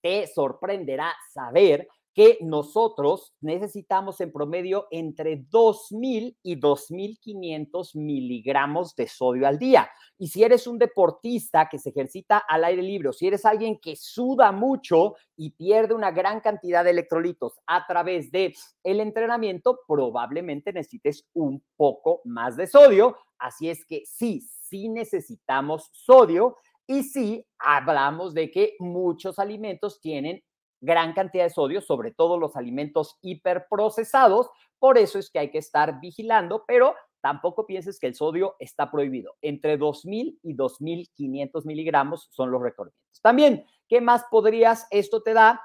te 0.02 0.28
sorprenderá 0.28 1.14
saber 1.34 1.88
que 2.14 2.38
nosotros 2.42 3.34
necesitamos 3.40 4.20
en 4.22 4.32
promedio 4.32 4.88
entre 4.92 5.40
2.000 5.40 6.36
y 6.44 6.60
2.500 6.60 7.96
miligramos 7.96 8.96
de 8.96 9.08
sodio 9.08 9.48
al 9.48 9.60
día. 9.60 9.90
Y 10.18 10.28
si 10.28 10.44
eres 10.44 10.68
un 10.68 10.78
deportista 10.78 11.70
que 11.70 11.80
se 11.80 11.90
ejercita 11.90 12.40
al 12.40 12.64
aire 12.66 12.82
libre, 12.82 13.10
o 13.10 13.14
si 13.14 13.28
eres 13.28 13.46
alguien 13.46 13.80
que 13.80 13.96
suda 13.96 14.52
mucho 14.52 15.16
y 15.38 15.52
pierde 15.52 15.94
una 15.94 16.12
gran 16.12 16.42
cantidad 16.42 16.84
de 16.84 16.92
electrolitos 16.92 17.60
a 17.68 17.86
través 17.88 18.32
de 18.32 18.54
el 18.84 19.00
entrenamiento, 19.00 19.80
probablemente 19.88 20.74
necesites 20.74 21.28
un 21.34 21.64
poco 21.78 22.22
más 22.26 22.58
de 22.58 22.68
sodio. 22.68 23.16
Así 23.38 23.70
es 23.70 23.86
que 23.86 24.04
sí, 24.06 24.42
sí 24.42 24.90
necesitamos 24.90 25.90
sodio. 25.94 26.58
Y 26.86 27.04
sí, 27.04 27.46
hablamos 27.60 28.34
de 28.34 28.50
que 28.50 28.76
muchos 28.80 29.38
alimentos 29.38 30.02
tienen 30.02 30.42
gran 30.82 31.14
cantidad 31.14 31.44
de 31.44 31.50
sodio, 31.50 31.82
sobre 31.82 32.12
todo 32.12 32.38
los 32.38 32.56
alimentos 32.56 33.18
hiperprocesados. 33.22 34.50
Por 34.78 34.98
eso 34.98 35.20
es 35.20 35.30
que 35.30 35.40
hay 35.40 35.52
que 35.52 35.58
estar 35.58 36.00
vigilando, 36.00 36.64
pero 36.68 36.96
tampoco 37.22 37.66
pienses 37.66 38.00
que 38.00 38.08
el 38.08 38.16
sodio 38.16 38.56
está 38.60 38.90
prohibido. 38.90 39.36
Entre 39.42 39.78
2.000 39.78 40.40
y 40.42 40.56
2.500 40.56 41.66
miligramos 41.66 42.30
son 42.32 42.52
los 42.52 42.62
requerimientos. 42.62 43.22
También, 43.22 43.66
¿qué 43.88 44.02
más 44.02 44.26
podrías? 44.32 44.88
Esto 44.92 45.22
te 45.22 45.34
da 45.34 45.62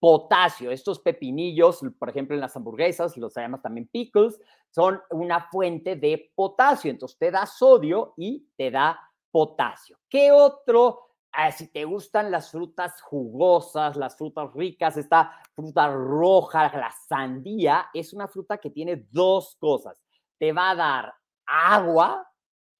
potasio. 0.00 0.70
Estos 0.70 1.00
pepinillos, 1.00 1.80
por 1.98 2.10
ejemplo, 2.10 2.34
en 2.34 2.40
las 2.40 2.56
hamburguesas, 2.56 3.16
los 3.16 3.34
llamas 3.34 3.62
también 3.62 3.88
pickles, 3.88 4.40
son 4.70 5.00
una 5.10 5.48
fuente 5.50 5.96
de 5.96 6.32
potasio. 6.34 6.90
Entonces, 6.90 7.18
te 7.18 7.30
da 7.30 7.46
sodio 7.46 8.14
y 8.16 8.46
te 8.56 8.70
da 8.70 8.98
potasio. 9.30 9.98
¿Qué 10.08 10.32
otro 10.32 11.06
Ah, 11.38 11.52
si 11.52 11.68
te 11.68 11.84
gustan 11.84 12.30
las 12.30 12.50
frutas 12.50 13.02
jugosas, 13.02 13.94
las 13.94 14.16
frutas 14.16 14.50
ricas, 14.54 14.96
esta 14.96 15.32
fruta 15.52 15.86
roja, 15.86 16.74
la 16.74 16.90
sandía, 16.90 17.88
es 17.92 18.14
una 18.14 18.26
fruta 18.26 18.56
que 18.56 18.70
tiene 18.70 19.06
dos 19.10 19.54
cosas. 19.60 20.02
Te 20.38 20.54
va 20.54 20.70
a 20.70 20.74
dar 20.74 21.14
agua, 21.44 22.26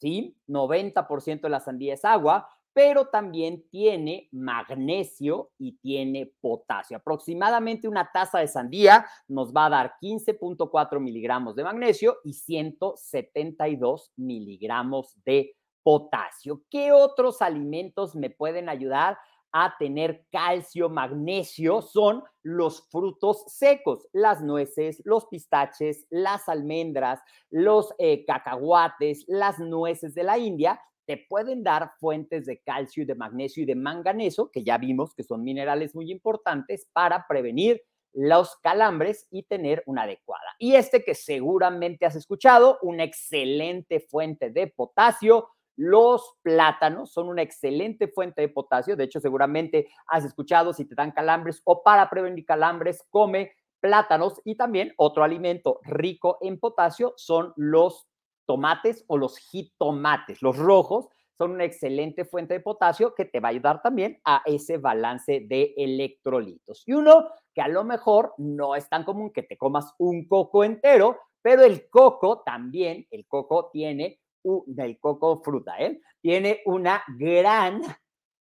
¿sí? 0.00 0.38
90% 0.48 1.42
de 1.42 1.50
la 1.50 1.60
sandía 1.60 1.92
es 1.92 2.04
agua, 2.06 2.48
pero 2.72 3.08
también 3.08 3.68
tiene 3.68 4.30
magnesio 4.32 5.50
y 5.58 5.72
tiene 5.76 6.32
potasio. 6.40 6.96
Aproximadamente 6.96 7.88
una 7.88 8.10
taza 8.10 8.38
de 8.38 8.48
sandía 8.48 9.06
nos 9.28 9.52
va 9.52 9.66
a 9.66 9.70
dar 9.70 9.94
15.4 10.00 10.98
miligramos 10.98 11.56
de 11.56 11.64
magnesio 11.64 12.20
y 12.24 12.32
172 12.32 14.12
miligramos 14.16 15.14
de 15.26 15.56
potasio. 15.86 16.62
¿Qué 16.68 16.90
otros 16.90 17.40
alimentos 17.40 18.16
me 18.16 18.28
pueden 18.28 18.68
ayudar 18.68 19.16
a 19.52 19.76
tener 19.78 20.26
calcio, 20.32 20.88
magnesio? 20.88 21.80
Son 21.80 22.24
los 22.42 22.88
frutos 22.90 23.44
secos, 23.46 24.08
las 24.12 24.42
nueces, 24.42 25.00
los 25.04 25.26
pistaches, 25.26 26.04
las 26.10 26.48
almendras, 26.48 27.20
los 27.50 27.94
eh, 27.98 28.24
cacahuates, 28.24 29.26
las 29.28 29.60
nueces 29.60 30.12
de 30.16 30.24
la 30.24 30.38
India. 30.38 30.80
Te 31.04 31.24
pueden 31.28 31.62
dar 31.62 31.92
fuentes 32.00 32.46
de 32.46 32.60
calcio 32.62 33.04
y 33.04 33.06
de 33.06 33.14
magnesio 33.14 33.62
y 33.62 33.66
de 33.66 33.76
manganeso, 33.76 34.50
que 34.50 34.64
ya 34.64 34.78
vimos 34.78 35.14
que 35.14 35.22
son 35.22 35.44
minerales 35.44 35.94
muy 35.94 36.10
importantes 36.10 36.88
para 36.92 37.28
prevenir 37.28 37.80
los 38.12 38.56
calambres 38.56 39.28
y 39.30 39.44
tener 39.44 39.84
una 39.86 40.02
adecuada. 40.02 40.56
Y 40.58 40.74
este 40.74 41.04
que 41.04 41.14
seguramente 41.14 42.06
has 42.06 42.16
escuchado, 42.16 42.78
una 42.82 43.04
excelente 43.04 44.00
fuente 44.00 44.50
de 44.50 44.66
potasio, 44.66 45.50
los 45.76 46.36
plátanos 46.42 47.12
son 47.12 47.28
una 47.28 47.42
excelente 47.42 48.08
fuente 48.08 48.40
de 48.40 48.48
potasio. 48.48 48.96
De 48.96 49.04
hecho, 49.04 49.20
seguramente 49.20 49.88
has 50.08 50.24
escuchado 50.24 50.72
si 50.72 50.84
te 50.86 50.94
dan 50.94 51.12
calambres 51.12 51.60
o 51.64 51.82
para 51.82 52.08
prevenir 52.08 52.44
calambres, 52.44 53.06
come 53.10 53.52
plátanos. 53.80 54.40
Y 54.44 54.56
también 54.56 54.92
otro 54.96 55.22
alimento 55.22 55.80
rico 55.82 56.38
en 56.40 56.58
potasio 56.58 57.14
son 57.16 57.52
los 57.56 58.06
tomates 58.46 59.04
o 59.08 59.18
los 59.18 59.38
jitomates. 59.38 60.40
Los 60.42 60.56
rojos 60.56 61.08
son 61.36 61.50
una 61.50 61.64
excelente 61.64 62.24
fuente 62.24 62.54
de 62.54 62.60
potasio 62.60 63.14
que 63.14 63.26
te 63.26 63.40
va 63.40 63.48
a 63.48 63.50
ayudar 63.50 63.82
también 63.82 64.18
a 64.24 64.42
ese 64.46 64.78
balance 64.78 65.44
de 65.46 65.74
electrolitos. 65.76 66.82
Y 66.86 66.94
uno 66.94 67.28
que 67.54 67.60
a 67.60 67.68
lo 67.68 67.84
mejor 67.84 68.32
no 68.38 68.74
es 68.74 68.88
tan 68.88 69.04
común 69.04 69.30
que 69.30 69.42
te 69.42 69.58
comas 69.58 69.92
un 69.98 70.26
coco 70.26 70.64
entero, 70.64 71.18
pero 71.42 71.62
el 71.62 71.88
coco 71.90 72.42
también, 72.44 73.06
el 73.10 73.26
coco 73.26 73.70
tiene 73.70 74.20
del 74.66 74.98
coco 74.98 75.42
fruta, 75.42 75.78
¿eh? 75.78 76.00
Tiene 76.20 76.60
una 76.64 77.02
gran 77.18 77.82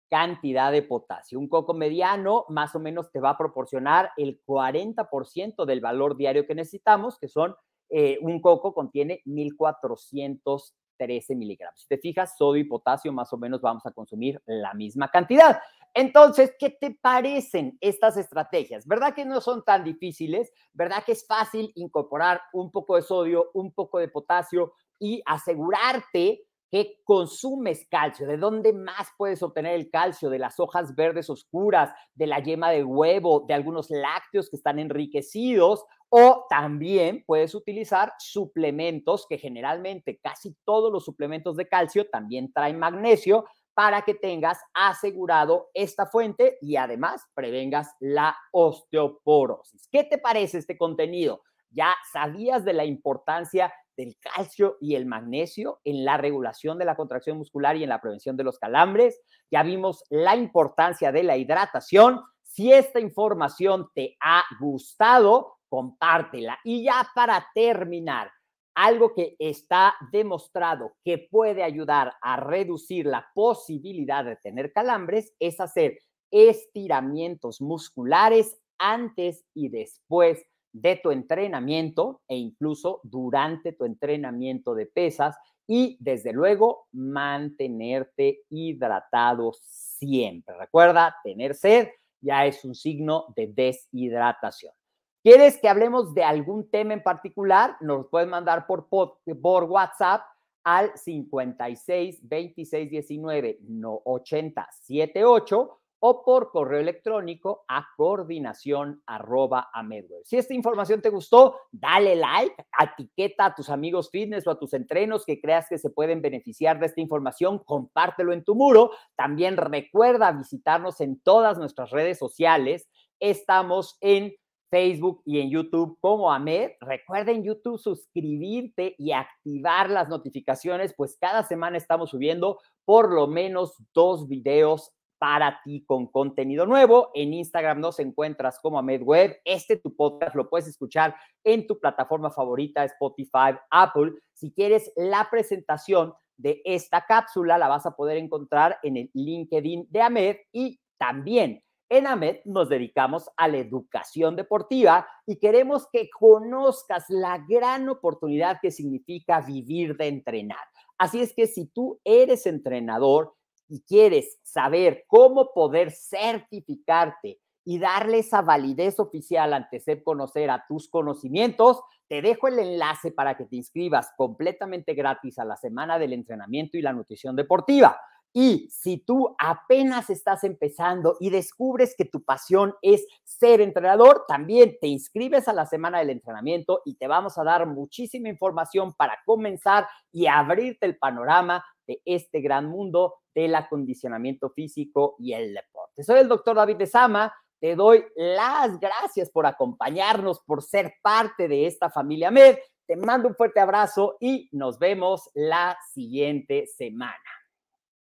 cantidad 0.10 0.72
de 0.72 0.82
potasio. 0.82 1.38
Un 1.40 1.48
coco 1.48 1.74
mediano 1.74 2.46
más 2.50 2.76
o 2.76 2.80
menos 2.80 3.12
te 3.12 3.20
va 3.20 3.32
a 3.32 3.38
proporcionar 3.38 4.12
el 4.18 4.42
40% 4.46 5.66
del 5.66 5.82
valor 5.82 6.18
diario 6.18 6.48
que 6.48 6.56
necesitamos, 6.56 7.20
que 7.20 7.28
son, 7.28 7.56
eh, 7.90 8.18
un 8.22 8.42
coco 8.42 8.74
contiene 8.74 9.22
1413 9.26 11.36
miligramos. 11.36 11.82
Si 11.82 11.88
te 11.88 12.00
fijas, 12.00 12.36
sodio 12.38 12.62
y 12.62 12.68
potasio 12.68 13.14
más 13.14 13.32
o 13.34 13.38
menos 13.38 13.62
vamos 13.62 13.86
a 13.86 13.92
consumir 13.92 14.42
la 14.46 14.74
misma 14.74 15.10
cantidad. 15.10 15.60
Entonces, 15.94 16.54
¿qué 16.60 16.70
te 16.70 16.98
parecen 17.02 17.78
estas 17.82 18.18
estrategias? 18.18 18.86
¿Verdad 18.86 19.16
que 19.16 19.26
no 19.26 19.42
son 19.42 19.64
tan 19.64 19.84
difíciles? 19.84 20.52
¿Verdad 20.74 21.04
que 21.04 21.14
es 21.14 21.26
fácil 21.26 21.72
incorporar 21.76 22.42
un 22.54 22.72
poco 22.72 22.96
de 22.96 23.02
sodio, 23.02 23.50
un 23.54 23.72
poco 23.72 23.98
de 24.00 24.08
potasio, 24.08 24.74
y 25.00 25.22
asegurarte 25.26 26.44
que 26.72 27.02
consumes 27.04 27.88
calcio. 27.90 28.28
¿De 28.28 28.38
dónde 28.38 28.74
más 28.74 29.10
puedes 29.18 29.42
obtener 29.42 29.74
el 29.74 29.90
calcio? 29.90 30.30
De 30.30 30.40
las 30.40 30.60
hojas 30.60 30.96
verdes 30.96 31.30
oscuras, 31.30 31.92
de 32.14 32.28
la 32.28 32.40
yema 32.40 32.70
de 32.70 32.84
huevo, 32.84 33.46
de 33.48 33.54
algunos 33.54 33.90
lácteos 33.90 34.50
que 34.50 34.56
están 34.56 34.78
enriquecidos 34.78 35.86
o 36.10 36.46
también 36.50 37.24
puedes 37.26 37.54
utilizar 37.54 38.14
suplementos 38.18 39.28
que 39.28 39.38
generalmente 39.38 40.20
casi 40.20 40.56
todos 40.66 40.92
los 40.92 41.06
suplementos 41.06 41.56
de 41.56 41.68
calcio 41.68 42.10
también 42.10 42.52
traen 42.52 42.80
magnesio 42.80 43.46
para 43.76 44.02
que 44.02 44.16
tengas 44.16 44.60
asegurado 44.74 45.70
esta 45.74 46.08
fuente 46.08 46.58
y 46.62 46.76
además 46.76 47.26
prevengas 47.34 47.94
la 48.00 48.36
osteoporosis. 48.52 49.88
¿Qué 49.92 50.04
te 50.04 50.18
parece 50.18 50.58
este 50.58 50.78
contenido? 50.78 51.44
¿Ya 51.70 51.96
sabías 52.12 52.66
de 52.66 52.74
la 52.74 52.86
importancia 52.86 53.72
del 54.00 54.18
calcio 54.18 54.78
y 54.80 54.96
el 54.96 55.06
magnesio 55.06 55.82
en 55.84 56.06
la 56.06 56.16
regulación 56.16 56.78
de 56.78 56.86
la 56.86 56.96
contracción 56.96 57.38
muscular 57.38 57.76
y 57.76 57.84
en 57.84 57.90
la 57.90 58.00
prevención 58.00 58.38
de 58.38 58.46
los 58.46 58.58
calambres. 58.58 59.20
Ya 59.52 59.62
vimos 59.62 60.06
la 60.10 60.38
importancia 60.38 61.12
de 61.12 61.24
la 61.24 61.36
hidratación. 61.36 62.22
Si 62.42 62.72
esta 62.72 63.02
información 63.02 63.90
te 63.94 64.16
ha 64.22 64.44
gustado, 64.62 65.58
compártela. 65.68 66.60
Y 66.64 66.86
ya 66.86 67.10
para 67.14 67.46
terminar, 67.54 68.32
algo 68.74 69.14
que 69.14 69.36
está 69.38 69.96
demostrado 70.14 70.94
que 71.04 71.28
puede 71.30 71.64
ayudar 71.64 72.14
a 72.22 72.38
reducir 72.38 73.06
la 73.06 73.28
posibilidad 73.36 74.24
de 74.24 74.38
tener 74.38 74.72
calambres 74.72 75.34
es 75.40 75.60
hacer 75.60 76.00
estiramientos 76.32 77.60
musculares 77.60 78.58
antes 78.78 79.44
y 79.54 79.68
después 79.68 80.46
de 80.72 80.96
tu 80.98 81.12
entrenamiento 81.12 82.22
e 82.28 82.36
incluso 82.38 83.02
durante 83.04 83.74
tu 83.74 83.86
entrenamiento 83.86 84.76
de 84.76 84.86
pesas 84.86 85.36
y 85.68 85.98
desde 86.00 86.34
luego 86.34 86.88
mantenerte 86.92 88.42
hidratado 88.50 89.54
siempre. 89.62 90.58
Recuerda, 90.58 91.16
tener 91.24 91.56
sed 91.56 91.90
ya 92.22 92.46
es 92.46 92.66
un 92.66 92.76
signo 92.76 93.26
de 93.36 93.48
deshidratación. 93.48 94.74
¿Quieres 95.22 95.58
que 95.58 95.70
hablemos 95.70 96.14
de 96.14 96.24
algún 96.24 96.70
tema 96.70 96.94
en 96.94 97.04
particular? 97.04 97.76
Nos 97.82 98.08
puedes 98.08 98.28
mandar 98.28 98.66
por, 98.66 98.88
por 98.90 99.64
WhatsApp 99.66 100.22
al 100.64 100.92
56 100.96 102.20
26 102.28 102.90
19 102.90 103.60
80 103.82 104.70
78 104.72 105.80
o 106.00 106.24
por 106.24 106.52
correo 106.52 106.80
electrónico 106.80 107.66
a 107.68 107.88
coordinación 107.98 109.02
arroba 109.06 109.70
a 109.74 109.86
Si 110.24 110.38
esta 110.38 110.54
información 110.54 111.02
te 111.02 111.10
gustó, 111.10 111.58
dale 111.72 112.16
like, 112.16 112.56
etiqueta 112.80 113.46
a 113.46 113.56
tus 113.56 113.70
amigos 113.70 114.10
fitness 114.10 114.48
o 114.48 114.52
a 114.52 114.60
tus 114.60 114.74
entrenos 114.74 115.26
que 115.26 115.42
creas 115.42 115.68
que 115.70 115.78
se 115.78 115.90
pueden 115.90 116.22
beneficiar 116.22 116.80
de 116.80 116.86
esta 116.86 117.02
información, 117.02 117.60
compártelo 117.60 118.34
en 118.34 118.44
tu 118.44 118.56
muro. 118.56 118.92
También 119.16 119.58
recuerda 119.58 120.32
visitarnos 120.32 121.02
en 121.02 121.20
todas 121.20 121.58
nuestras 121.58 121.90
redes 121.92 122.18
sociales. 122.18 122.90
Estamos 123.20 123.98
en 124.02 124.34
Facebook 124.70 125.22
y 125.26 125.40
en 125.40 125.50
YouTube 125.50 125.98
como 126.00 126.32
AMED. 126.32 126.72
Recuerda 126.80 127.32
en 127.32 127.44
YouTube 127.44 127.80
suscribirte 127.80 128.96
y 128.98 129.12
activar 129.12 129.90
las 129.90 130.10
notificaciones, 130.10 130.94
pues 130.96 131.18
cada 131.20 131.44
semana 131.44 131.78
estamos 131.78 132.12
subiendo 132.12 132.60
por 132.86 133.12
lo 133.12 133.28
menos 133.28 133.76
dos 133.94 134.28
videos 134.28 134.94
para 135.20 135.62
ti 135.64 135.84
con 135.86 136.08
contenido 136.08 136.66
nuevo. 136.66 137.12
En 137.14 137.34
Instagram 137.34 137.82
nos 137.82 138.00
encuentras 138.00 138.60
como 138.60 138.80
AmedWeb. 138.80 139.40
Este 139.46 139.78
tu 139.78 139.96
podcast 139.96 140.36
lo 140.36 140.50
puedes 140.50 140.68
escuchar 140.68 141.16
en 141.44 141.68
tu 141.68 141.80
plataforma 141.80 142.32
favorita, 142.32 142.86
Spotify, 142.86 143.56
Apple. 143.70 144.14
Si 144.34 144.52
quieres 144.52 144.92
la 144.96 145.28
presentación 145.30 146.14
de 146.38 146.62
esta 146.64 147.06
cápsula, 147.06 147.58
la 147.58 147.68
vas 147.68 147.86
a 147.86 147.96
poder 147.96 148.18
encontrar 148.18 148.80
en 148.82 148.98
el 148.98 149.12
LinkedIn 149.14 149.88
de 149.90 150.02
Amed 150.02 150.38
y 150.54 150.80
también 150.98 151.62
En 151.92 152.06
AMED 152.06 152.42
nos 152.46 152.70
dedicamos 152.70 153.32
a 153.36 153.48
la 153.48 153.58
educación 153.58 154.36
deportiva 154.36 155.08
y 155.26 155.40
queremos 155.40 155.88
que 155.92 156.08
conozcas 156.08 157.06
la 157.10 157.44
gran 157.50 157.90
oportunidad 157.90 158.60
que 158.62 158.70
significa 158.70 159.42
vivir 159.42 159.98
de 159.98 160.08
entrenar. 160.08 160.64
Así 161.00 161.20
es 161.20 161.34
que 161.34 161.48
si 161.48 161.66
tú 161.66 162.00
eres 162.04 162.46
entrenador 162.46 163.34
y 163.70 163.82
quieres 163.82 164.40
saber 164.44 165.06
cómo 165.08 165.54
poder 165.54 165.92
certificarte 165.92 167.40
y 167.64 167.78
darle 167.78 168.20
esa 168.20 168.42
validez 168.42 169.00
oficial 169.00 169.54
ante 169.54 169.80
ser 169.80 170.04
conocer 170.04 170.50
a 170.50 170.66
tus 170.68 170.90
conocimientos, 170.90 171.82
te 172.08 172.22
dejo 172.22 172.48
el 172.48 172.58
enlace 172.58 173.12
para 173.12 173.38
que 173.38 173.46
te 173.46 173.58
inscribas 173.58 174.12
completamente 174.18 174.96
gratis 174.96 175.38
a 175.38 175.46
la 175.46 175.56
semana 175.56 176.00
del 176.00 176.14
entrenamiento 176.14 176.78
y 176.78 176.82
la 176.82 176.94
nutrición 176.94 177.36
deportiva. 177.36 177.96
Y 178.34 178.70
si 178.70 178.98
tú 178.98 179.36
apenas 179.40 180.10
estás 180.10 180.44
empezando 180.44 181.18
y 181.20 181.32
descubres 181.32 181.96
que 181.98 182.06
tu 182.06 182.24
pasión 182.24 182.76
es 182.82 183.06
ser 183.24 183.60
entrenador, 183.60 184.26
también 184.28 184.78
te 184.80 184.88
inscribes 184.88 185.48
a 185.48 185.54
la 185.54 185.66
semana 185.66 186.00
del 186.00 186.12
entrenamiento 186.12 186.82
y 186.86 186.96
te 186.96 187.08
vamos 187.08 187.38
a 187.38 187.44
dar 187.44 187.66
muchísima 187.66 188.30
información 188.30 188.94
para 188.94 189.18
comenzar 189.26 189.88
y 190.12 190.28
abrirte 190.28 190.86
el 190.86 190.98
panorama 190.98 191.66
de 191.90 192.02
este 192.06 192.40
gran 192.40 192.68
mundo 192.68 193.16
del 193.34 193.56
acondicionamiento 193.56 194.52
físico 194.52 195.16
y 195.18 195.34
el 195.34 195.54
deporte. 195.54 196.04
Soy 196.04 196.20
el 196.20 196.28
doctor 196.28 196.56
David 196.56 196.78
de 196.78 196.86
Sama 196.86 197.34
te 197.60 197.76
doy 197.76 198.06
las 198.16 198.80
gracias 198.80 199.30
por 199.30 199.46
acompañarnos, 199.46 200.40
por 200.40 200.64
ser 200.64 200.94
parte 201.02 201.48
de 201.48 201.68
esta 201.68 201.90
familia 201.90 202.32
MED. 202.32 202.58
Te 202.88 202.96
mando 202.96 203.28
un 203.28 203.36
fuerte 203.36 203.60
abrazo 203.60 204.16
y 204.20 204.50
nos 204.54 204.80
vemos 204.80 205.30
la 205.34 205.78
siguiente 205.94 206.66
semana. 206.68 207.39